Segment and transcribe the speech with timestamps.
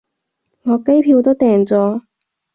[0.63, 2.01] 我機票都訂咗